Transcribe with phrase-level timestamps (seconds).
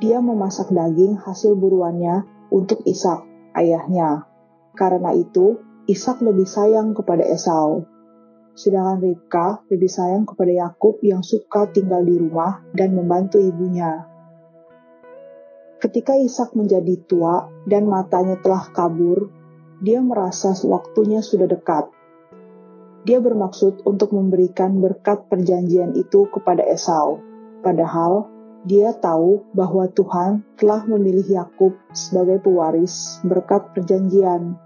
[0.00, 3.24] dia memasak daging hasil buruannya untuk Ishak,
[3.56, 4.28] ayahnya.
[4.76, 5.56] Karena itu,
[5.88, 7.86] Ishak lebih sayang kepada Esau.
[8.56, 14.08] Sedangkan Ribka lebih sayang kepada Yakub yang suka tinggal di rumah dan membantu ibunya.
[15.76, 19.28] Ketika Ishak menjadi tua dan matanya telah kabur,
[19.80, 21.92] dia merasa waktunya sudah dekat.
[23.06, 27.22] Dia bermaksud untuk memberikan berkat perjanjian itu kepada Esau,
[27.62, 28.26] padahal
[28.66, 34.58] dia tahu bahwa Tuhan telah memilih Yakub sebagai pewaris berkat perjanjian.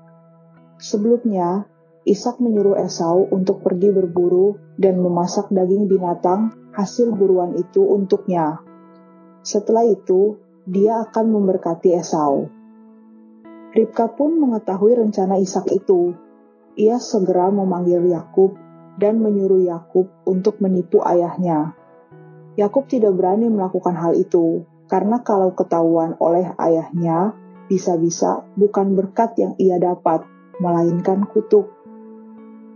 [0.81, 1.69] Sebelumnya,
[2.09, 8.65] Ishak menyuruh Esau untuk pergi berburu dan memasak daging binatang hasil buruan itu untuknya.
[9.45, 12.49] Setelah itu, dia akan memberkati Esau.
[13.71, 16.15] Ribka pun mengetahui rencana Ishak itu.
[16.75, 18.59] Ia segera memanggil Yakub
[18.99, 21.79] dan menyuruh Yakub untuk menipu ayahnya.
[22.59, 27.31] Yakub tidak berani melakukan hal itu karena kalau ketahuan oleh ayahnya,
[27.71, 30.27] bisa-bisa bukan berkat yang ia dapat,
[30.59, 31.71] melainkan kutuk.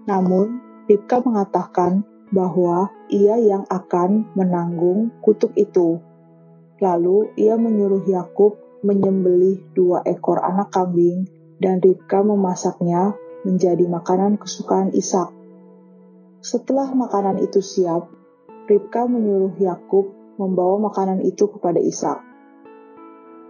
[0.07, 5.99] Namun, Ribka mengatakan bahwa ia yang akan menanggung kutuk itu.
[6.79, 11.25] Lalu ia menyuruh Yakub menyembelih dua ekor anak kambing
[11.57, 13.17] dan Ribka memasaknya
[13.49, 15.33] menjadi makanan kesukaan Ishak.
[16.45, 18.13] Setelah makanan itu siap,
[18.69, 22.21] Ribka menyuruh Yakub membawa makanan itu kepada Ishak.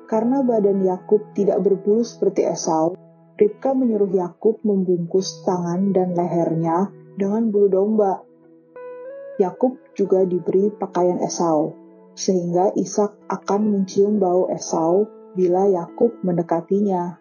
[0.06, 2.94] Karena badan Yakub tidak berbulu seperti Esau,
[3.34, 8.22] Ribka menyuruh Yakub membungkus tangan dan lehernya dengan bulu domba.
[9.42, 11.74] Yakub juga diberi pakaian Esau,
[12.14, 17.18] sehingga Ishak akan mencium bau Esau bila Yakub mendekatinya.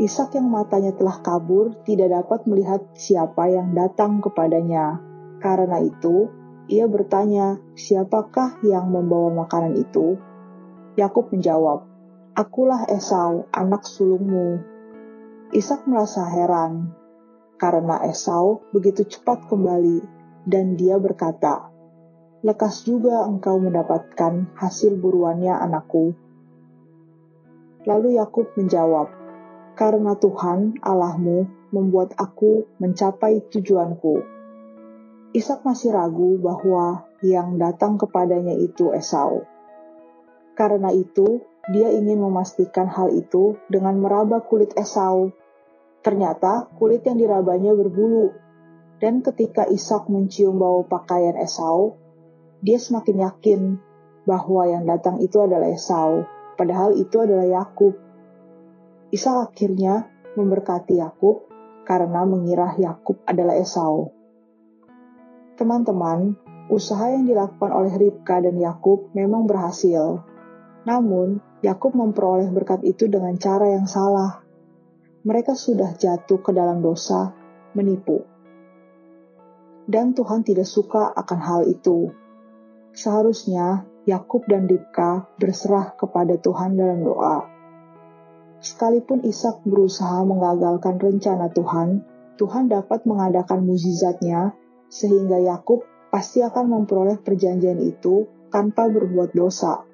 [0.00, 4.96] Ishak yang matanya telah kabur tidak dapat melihat siapa yang datang kepadanya.
[5.40, 6.28] Karena itu,
[6.68, 10.16] ia bertanya, "Siapakah yang membawa makanan itu?"
[10.96, 11.84] Yakub menjawab,
[12.32, 14.60] "Akulah Esau, anak sulungmu."
[15.52, 17.00] Ishak merasa heran
[17.60, 20.00] karena Esau begitu cepat kembali,
[20.48, 21.68] dan dia berkata,
[22.40, 26.16] lekas juga engkau mendapatkan hasil buruannya anakku.
[27.84, 29.12] Lalu Yakub menjawab,
[29.76, 34.24] karena Tuhan Allahmu membuat aku mencapai tujuanku.
[35.36, 39.44] Ishak masih ragu bahwa yang datang kepadanya itu Esau.
[40.56, 45.30] Karena itu, dia ingin memastikan hal itu dengan meraba kulit Esau.
[46.00, 48.32] Ternyata kulit yang dirabanya berbulu.
[49.00, 51.99] Dan ketika Ishak mencium bau pakaian Esau,
[52.60, 53.60] dia semakin yakin
[54.28, 56.28] bahwa yang datang itu adalah Esau,
[56.60, 57.96] padahal itu adalah Yakub.
[59.10, 60.06] Isa akhirnya
[60.36, 61.48] memberkati Yakub
[61.88, 64.12] karena mengira Yakub adalah Esau.
[65.56, 66.36] Teman-teman,
[66.68, 70.22] usaha yang dilakukan oleh Ribka dan Yakub memang berhasil.
[70.84, 74.40] Namun, Yakub memperoleh berkat itu dengan cara yang salah.
[75.20, 77.36] Mereka sudah jatuh ke dalam dosa,
[77.76, 78.24] menipu.
[79.84, 82.08] Dan Tuhan tidak suka akan hal itu.
[82.90, 87.46] Seharusnya Yakub dan Ribka berserah kepada Tuhan dalam doa.
[88.58, 92.02] Sekalipun Ishak berusaha mengagalkan rencana Tuhan,
[92.34, 94.58] Tuhan dapat mengadakan mujizatnya
[94.90, 99.86] sehingga Yakub pasti akan memperoleh perjanjian itu tanpa berbuat dosa.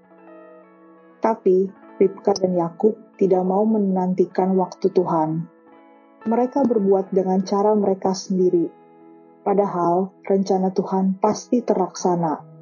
[1.20, 1.69] Tapi
[2.00, 5.44] Ribka dan Yakub tidak mau menantikan waktu Tuhan.
[6.25, 8.72] Mereka berbuat dengan cara mereka sendiri.
[9.44, 12.55] Padahal rencana Tuhan pasti terlaksana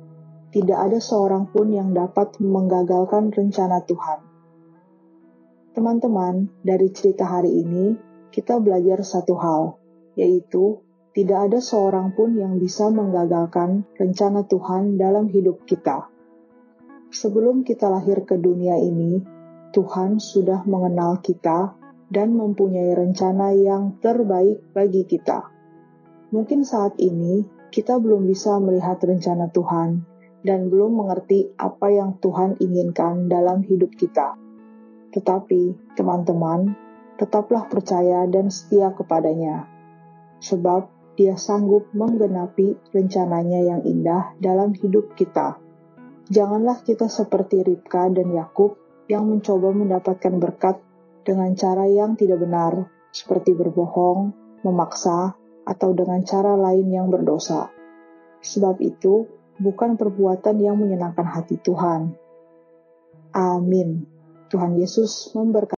[0.55, 4.23] tidak ada seorang pun yang dapat menggagalkan rencana Tuhan.
[5.75, 7.99] Teman-teman, dari cerita hari ini,
[8.31, 9.62] kita belajar satu hal,
[10.15, 10.79] yaitu
[11.11, 16.06] tidak ada seorang pun yang bisa menggagalkan rencana Tuhan dalam hidup kita.
[17.11, 19.27] Sebelum kita lahir ke dunia ini,
[19.75, 21.75] Tuhan sudah mengenal kita
[22.15, 25.51] dan mempunyai rencana yang terbaik bagi kita.
[26.31, 27.43] Mungkin saat ini
[27.75, 30.14] kita belum bisa melihat rencana Tuhan
[30.44, 34.37] dan belum mengerti apa yang Tuhan inginkan dalam hidup kita.
[35.17, 36.76] Tetapi, teman-teman,
[37.17, 39.67] tetaplah percaya dan setia kepadanya,
[40.44, 45.62] sebab Dia sanggup menggenapi rencananya yang indah dalam hidup kita.
[46.26, 48.75] Janganlah kita seperti Ribka dan Yakub
[49.06, 50.82] yang mencoba mendapatkan berkat
[51.23, 54.35] dengan cara yang tidak benar, seperti berbohong,
[54.67, 57.70] memaksa, atau dengan cara lain yang berdosa.
[58.43, 59.25] Sebab itu,
[59.59, 62.15] bukan perbuatan yang menyenangkan hati Tuhan.
[63.35, 64.06] Amin.
[64.51, 65.73] Tuhan Yesus memberkati.